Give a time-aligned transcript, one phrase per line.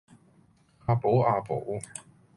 [0.87, 1.79] 啊寶啊寶